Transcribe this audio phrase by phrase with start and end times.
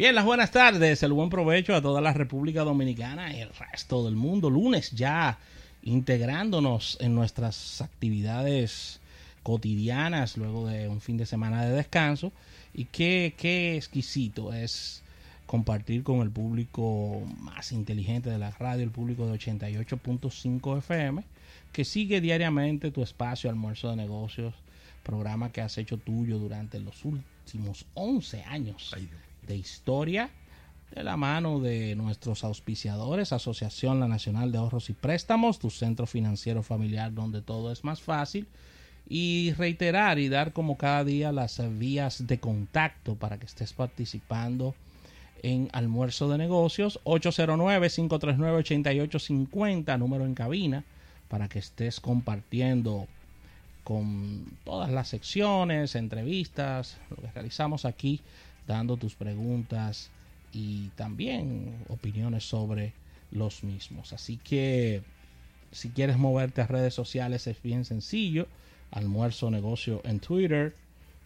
[0.00, 4.02] Bien, las buenas tardes, el buen provecho a toda la República Dominicana y el resto
[4.02, 4.48] del mundo.
[4.48, 5.38] Lunes ya
[5.82, 8.98] integrándonos en nuestras actividades
[9.42, 12.32] cotidianas luego de un fin de semana de descanso.
[12.72, 15.02] Y qué, qué exquisito es
[15.44, 21.22] compartir con el público más inteligente de la radio, el público de 88.5 FM,
[21.74, 24.54] que sigue diariamente tu espacio almuerzo de negocios,
[25.02, 28.94] programa que has hecho tuyo durante los últimos 11 años
[29.46, 30.30] de historia
[30.94, 36.06] de la mano de nuestros auspiciadores, Asociación La Nacional de Ahorros y Préstamos, tu centro
[36.06, 38.48] financiero familiar donde todo es más fácil,
[39.08, 44.74] y reiterar y dar como cada día las vías de contacto para que estés participando
[45.42, 50.84] en almuerzo de negocios 809-539-8850, número en cabina,
[51.28, 53.06] para que estés compartiendo
[53.84, 58.20] con todas las secciones, entrevistas, lo que realizamos aquí,
[58.70, 60.10] dando tus preguntas
[60.52, 62.92] y también opiniones sobre
[63.32, 64.12] los mismos.
[64.12, 65.02] Así que
[65.72, 68.46] si quieres moverte a redes sociales es bien sencillo.
[68.92, 70.74] Almuerzo Negocio en Twitter,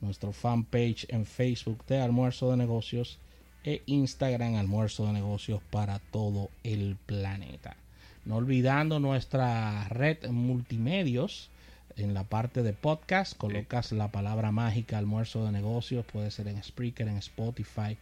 [0.00, 3.18] nuestro fanpage en Facebook de Almuerzo de Negocios
[3.64, 7.76] e Instagram Almuerzo de Negocios para todo el planeta.
[8.24, 11.50] No olvidando nuestra red multimedios
[11.96, 16.62] en la parte de podcast, colocas la palabra mágica almuerzo de negocios, puede ser en
[16.62, 17.96] Spreaker, en Spotify,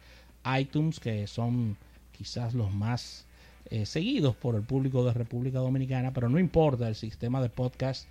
[0.59, 1.77] iTunes, que son
[2.11, 3.25] quizás los más
[3.69, 8.07] eh, seguidos por el público de República Dominicana, pero no importa el sistema de podcast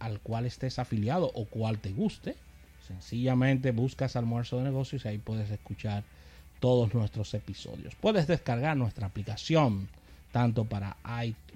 [0.00, 2.36] al cual estés afiliado o cual te guste,
[2.86, 6.04] sencillamente buscas almuerzo de negocios y ahí puedes escuchar
[6.60, 7.94] todos nuestros episodios.
[7.94, 9.88] Puedes descargar nuestra aplicación
[10.30, 10.96] tanto para,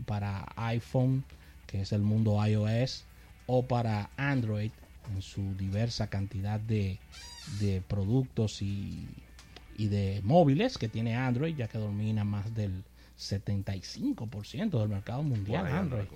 [0.06, 1.24] para iPhone,
[1.66, 3.04] que es el mundo iOS,
[3.46, 4.70] o para Android
[5.14, 6.98] en su diversa cantidad de,
[7.60, 9.06] de productos y,
[9.76, 12.82] y, de móviles que tiene Android, ya que domina más del
[13.18, 16.06] 75% del mercado mundial Android.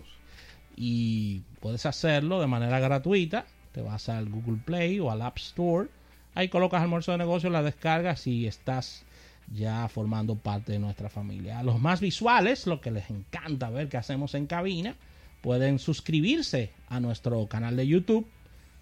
[0.77, 3.47] Y puedes hacerlo de manera gratuita.
[3.73, 5.89] Te vas al Google Play o al App Store
[6.35, 9.05] Ahí colocas almuerzo de negocio, la descargas y estás
[9.53, 11.59] ya formando parte de nuestra familia.
[11.59, 14.95] A los más visuales, lo que les encanta ver que hacemos en cabina,
[15.41, 18.27] pueden suscribirse a nuestro canal de YouTube.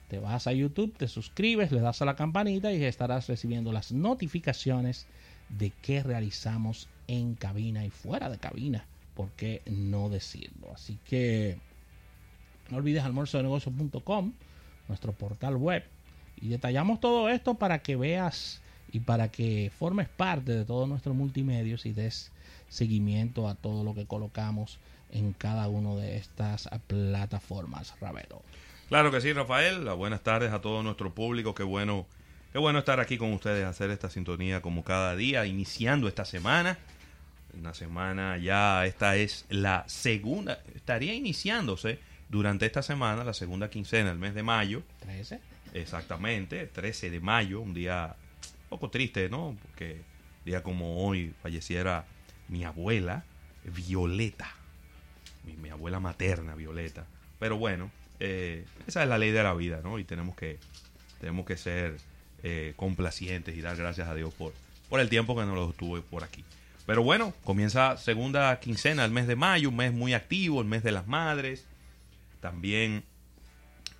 [0.08, 3.92] Te vas a YouTube, te suscribes, le das a la campanita y estarás recibiendo las
[3.92, 5.06] notificaciones
[5.50, 8.86] de qué realizamos en cabina y fuera de cabina.
[9.14, 10.72] ¿Por qué no decirlo?
[10.72, 11.58] Así que
[12.70, 14.32] no olvides almuerzodenegocios.com,
[14.88, 15.84] nuestro portal web
[16.40, 18.60] y detallamos todo esto para que veas
[18.92, 22.32] y para que formes parte de todos nuestros multimedios y des
[22.69, 24.78] seguimiento a todo lo que colocamos
[25.12, 28.42] en cada una de estas plataformas, Ravelo.
[28.88, 29.84] Claro que sí, Rafael.
[29.91, 31.54] buenas tardes a todo nuestro público.
[31.54, 32.06] Qué bueno,
[32.52, 36.78] qué bueno estar aquí con ustedes, hacer esta sintonía como cada día, iniciando esta semana.
[37.58, 41.98] Una semana ya, esta es la segunda, estaría iniciándose
[42.28, 44.82] durante esta semana, la segunda quincena del mes de mayo.
[45.00, 45.40] 13.
[45.75, 49.56] Exactamente, 13 de mayo, un día un poco triste, ¿no?
[49.62, 50.02] Porque
[50.44, 52.06] día como hoy falleciera
[52.48, 53.25] mi abuela,
[53.64, 54.50] Violeta,
[55.56, 57.06] mi, abuela materna, Violeta.
[57.38, 59.98] Pero bueno, eh, esa es la ley de la vida, ¿no?
[59.98, 60.59] Y tenemos que,
[61.20, 61.97] tenemos que ser
[62.42, 64.53] eh, complacientes y dar gracias a Dios por,
[64.88, 66.44] por el tiempo que nos lo estuve por aquí.
[66.87, 70.82] Pero bueno, comienza segunda quincena, el mes de mayo, un mes muy activo, el mes
[70.82, 71.66] de las madres.
[72.41, 73.04] También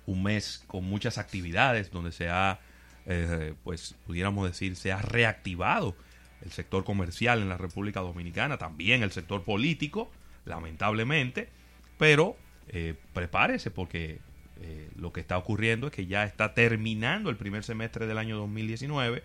[0.07, 2.59] un mes con muchas actividades donde se ha,
[3.05, 5.95] eh, pues pudiéramos decir, se ha reactivado
[6.43, 10.09] el sector comercial en la República Dominicana, también el sector político,
[10.45, 11.49] lamentablemente,
[11.97, 12.35] pero
[12.69, 14.19] eh, prepárese porque
[14.61, 18.37] eh, lo que está ocurriendo es que ya está terminando el primer semestre del año
[18.37, 19.23] 2019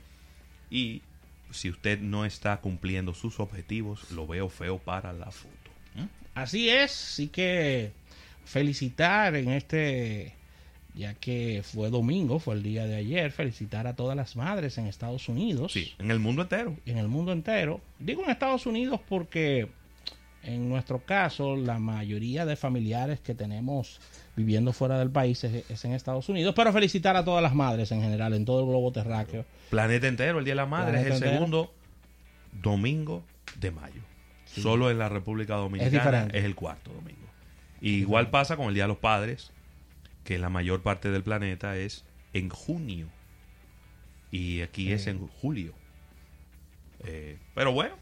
[0.70, 1.02] y
[1.50, 5.54] si usted no está cumpliendo sus objetivos, lo veo feo para la foto.
[6.34, 7.92] Así es, sí que
[8.44, 10.34] felicitar en este
[10.94, 14.86] ya que fue domingo, fue el día de ayer, felicitar a todas las madres en
[14.86, 15.72] Estados Unidos.
[15.72, 16.76] Sí, en el mundo entero.
[16.86, 17.80] En el mundo entero.
[17.98, 19.68] Digo en Estados Unidos porque
[20.44, 24.00] en nuestro caso la mayoría de familiares que tenemos
[24.36, 28.02] viviendo fuera del país es, en Estados Unidos, pero felicitar a todas las madres en
[28.02, 29.44] general, en todo el globo terráqueo.
[29.70, 31.72] Planeta entero, el Día de la Madre es el segundo
[32.52, 33.24] domingo
[33.58, 34.02] de mayo.
[34.44, 37.28] Solo en la República Dominicana es, el cuarto domingo.
[37.80, 39.50] igual pasa con el Día de los Padres,
[40.22, 43.08] que la mayor parte del planeta es en junio.
[44.30, 45.72] Y aquí es en julio.
[47.04, 47.94] Eh, pero bueno,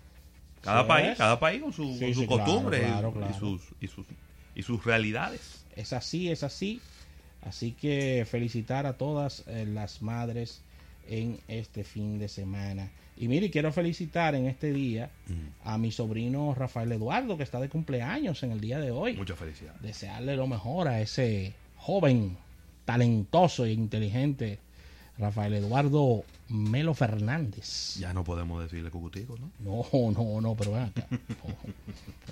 [0.63, 2.87] cada país, cada país con su, costumbre
[3.31, 4.07] Y, sus, y, sus,
[4.55, 5.65] y sus realidades.
[5.77, 6.81] Es así, es así.
[7.43, 10.63] Así que felicitar a todas eh, las madres
[11.09, 12.89] en este fin de semana.
[13.17, 15.69] Y mire, quiero felicitar en este día Mm.
[15.69, 19.15] a mi sobrino Rafael Eduardo, que está de cumpleaños en el día de hoy.
[19.15, 19.75] Mucha felicidad.
[19.81, 22.37] Desearle lo mejor a ese joven,
[22.85, 24.59] talentoso e inteligente
[25.19, 27.97] Rafael Eduardo Melo Fernández.
[27.99, 29.51] Ya no podemos decirle cucutico, ¿no?
[29.61, 31.07] No, no, no, pero ven acá.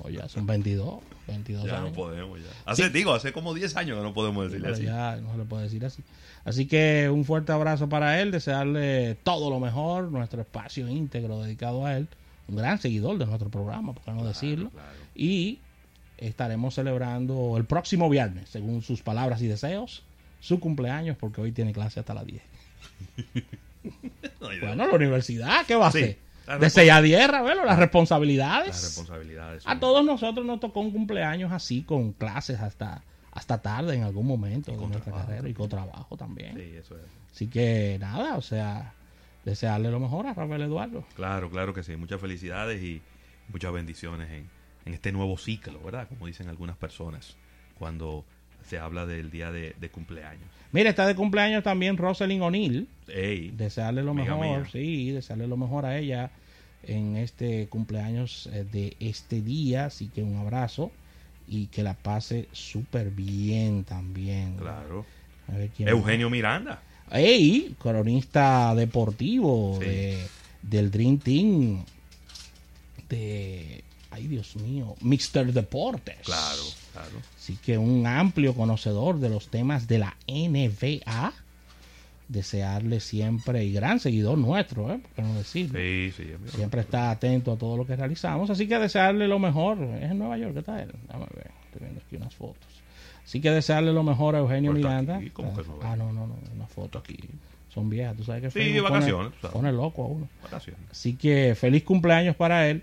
[0.03, 1.93] Oh, ya son 22, 22 Ya no años.
[1.97, 2.47] podemos, ya.
[2.65, 4.85] Hace, digo, hace como 10 años que no podemos decirle Pero así.
[4.85, 6.03] ya no se le puede decir así.
[6.44, 11.85] Así que un fuerte abrazo para él, desearle todo lo mejor, nuestro espacio íntegro dedicado
[11.85, 12.09] a él,
[12.49, 14.71] un gran seguidor de nuestro programa, por qué no decirlo.
[14.71, 14.88] claro.
[15.15, 15.59] Y
[16.17, 20.03] estaremos celebrando el próximo viernes, según sus palabras y deseos,
[20.41, 22.43] su cumpleaños, porque hoy tiene clase hasta las 10.
[24.41, 26.19] Bueno, la universidad, ¿qué va a Sí, hacer?
[26.47, 28.69] la De respons- 6 a 10, Ravelo, las responsabilidades.
[28.69, 29.62] las responsabilidades.
[29.67, 34.27] A todos nosotros nos tocó un cumpleaños así, con clases hasta, hasta tarde en algún
[34.27, 36.56] momento Y de con nuestra trabajo carrera y con trabajo también.
[36.56, 37.03] Sí, eso es.
[37.35, 38.93] Así que nada, o sea,
[39.44, 41.05] desearle lo mejor a Rafael Eduardo.
[41.15, 41.97] Claro, claro que sí.
[41.97, 43.03] Muchas felicidades y
[43.49, 44.49] muchas bendiciones en,
[44.85, 46.09] en este nuevo ciclo, ¿verdad?
[46.09, 47.37] Como dicen algunas personas
[47.79, 48.25] cuando
[48.69, 50.45] se habla del día de, de cumpleaños.
[50.73, 52.87] Mira, está de cumpleaños también Rosalind O'Neill.
[53.09, 54.69] Ey, Desearle lo mejor, mía.
[54.71, 56.31] sí, desearle lo mejor a ella
[56.85, 59.87] en este cumpleaños eh, de este día.
[59.87, 60.93] Así que un abrazo
[61.49, 64.57] y que la pase súper bien también.
[64.57, 65.05] claro.
[65.49, 66.81] A ver quién Eugenio Miranda.
[67.11, 69.87] Ey, cronista deportivo Sí.
[69.87, 70.27] de,
[70.62, 71.85] del Dream Team
[73.09, 75.53] de, ay Dios mío, Mr.
[75.53, 76.19] Deportes.
[76.25, 77.10] Claro, claro.
[77.37, 81.32] Así que un amplio conocedor de los temas de la NBA.
[82.28, 84.98] Desearle siempre y gran seguidor nuestro, ¿eh?
[84.98, 85.81] ¿Por qué no decirlo?
[85.81, 86.22] Sí, sí.
[86.32, 86.52] amigo.
[86.54, 88.50] Siempre está atento a todo lo que realizamos.
[88.50, 89.82] Así que desearle lo mejor.
[89.82, 90.92] Es en Nueva York está él.
[91.08, 91.50] Déjame ver.
[91.66, 92.69] Estoy viendo aquí unas fotos.
[93.25, 95.16] Así que desearle lo mejor a Eugenio está Miranda.
[95.16, 96.37] aquí, ¿cómo que ah, no, no, no.
[96.54, 97.19] Una foto aquí.
[97.72, 98.16] Son viejas.
[98.16, 100.28] Tú sabes que Sí, Facebook vacaciones, Pone, pone loco a uno.
[100.42, 100.82] Vacaciones.
[100.90, 102.82] Así que feliz cumpleaños para él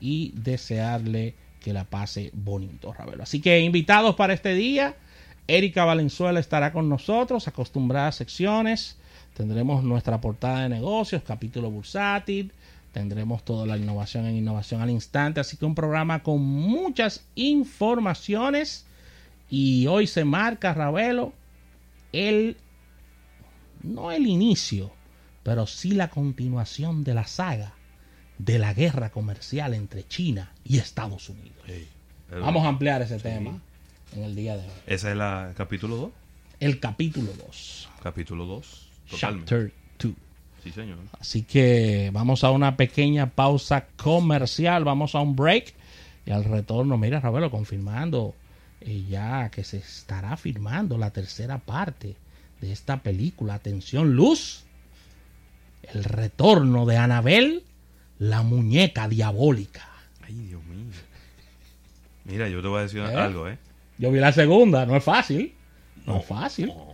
[0.00, 1.34] y desearle
[1.72, 3.22] la pase bonito, Ravelo.
[3.22, 4.96] Así que invitados para este día,
[5.46, 8.96] Erika Valenzuela estará con nosotros, acostumbradas secciones.
[9.34, 12.52] Tendremos nuestra portada de negocios, capítulo bursátil.
[12.92, 15.40] Tendremos toda la innovación en innovación al instante.
[15.40, 18.86] Así que un programa con muchas informaciones.
[19.50, 21.32] Y hoy se marca, Ravelo,
[22.12, 22.56] el
[23.82, 24.90] no el inicio,
[25.42, 27.77] pero sí la continuación de la saga
[28.38, 31.58] de la guerra comercial entre China y Estados Unidos.
[31.66, 31.86] Sí.
[32.30, 33.58] Vamos a ampliar ese tema
[34.14, 34.72] en el día de hoy.
[34.86, 36.10] Ese es el capítulo 2.
[36.60, 38.88] El capítulo 2, Capítulo 2.
[39.10, 39.48] Totalmente.
[39.48, 40.12] chapter 2.
[40.62, 40.98] Sí, señor.
[41.20, 45.74] Así que vamos a una pequeña pausa comercial, vamos a un break
[46.26, 48.34] y al retorno, mira, Ravelo, confirmando
[48.80, 52.16] eh, ya que se estará firmando la tercera parte
[52.60, 53.54] de esta película.
[53.54, 54.64] Atención, luz.
[55.82, 57.62] El retorno de Anabel,
[58.18, 59.88] la muñeca diabólica.
[60.26, 60.92] Ay, Dios mío.
[62.24, 63.14] Mira, yo te voy a decir ¿Eh?
[63.16, 63.58] algo, ¿eh?
[63.98, 65.54] Yo vi la segunda, no es fácil.
[66.06, 66.66] No, es fácil.
[66.68, 66.88] no.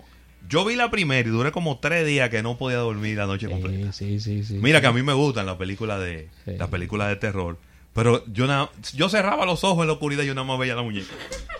[0.48, 3.48] Yo vi la primera y duré como tres días que no podía dormir la noche
[3.48, 3.92] completa.
[3.92, 4.54] Sí, sí, sí, sí.
[4.60, 6.52] Mira que a mí me gustan las películas de Sí.
[6.58, 7.58] las películas de terror,
[7.94, 10.74] pero yo na- yo cerraba los ojos en la oscuridad y yo nada más veía
[10.74, 11.12] la muñeca.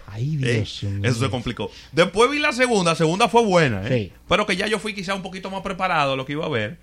[0.07, 1.11] Ay, Eh, Dios mío.
[1.11, 1.71] eso se complicó.
[1.93, 3.89] Después vi la segunda, la segunda fue buena, ¿eh?
[3.89, 4.13] Sí.
[4.29, 6.51] pero que ya yo fui quizá un poquito más preparado a lo que iba a
[6.51, 6.77] ver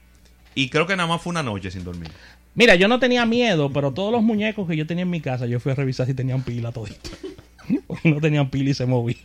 [0.56, 2.10] y creo que nada más fue una noche sin dormir.
[2.54, 5.46] Mira, yo no tenía miedo, pero todos los muñecos que yo tenía en mi casa,
[5.46, 7.10] yo fui a revisar si tenían pila todito.
[8.04, 9.20] No tenían pila y se movían.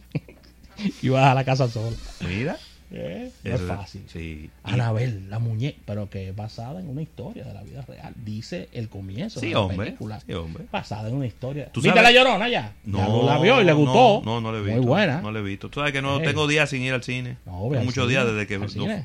[1.02, 1.96] Iba a la casa solo.
[2.28, 2.58] Mira,
[2.90, 4.04] Eh, No es fácil.
[4.12, 4.48] Sí.
[4.62, 8.12] Anabel, la muñeca, pero que es basada en una historia de la vida real.
[8.24, 9.86] Dice el comienzo Sí, de la hombre.
[9.86, 10.20] película.
[10.20, 10.64] Sí, hombre.
[10.70, 11.66] Basada en una historia.
[11.72, 12.14] ¿Tú ¿Viste sabes?
[12.14, 12.74] la llorona ya?
[12.84, 14.22] No, Ya la vio y le gustó.
[14.24, 14.76] No, no, no le he visto.
[14.78, 15.20] Muy buena.
[15.20, 15.68] No le he visto.
[15.68, 17.38] Tú sabes que no tengo días sin ir al cine.
[17.44, 18.58] No, muchos días desde que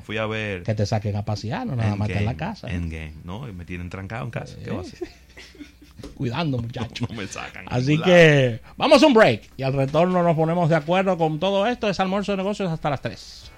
[0.04, 2.68] fui a ver Que te saquen a pasear, no nada más estar en la casa.
[2.70, 3.48] Endgame, ¿no?
[3.48, 4.56] Y me tienen trancado en casa.
[4.62, 5.08] ¿Qué va a hacer?
[6.14, 7.08] Cuidando, muchachos.
[7.08, 7.64] No me sacan.
[7.68, 11.66] Así que vamos a un break y al retorno nos ponemos de acuerdo con todo
[11.66, 11.88] esto.
[11.88, 13.51] Es almuerzo de negocios hasta las 3.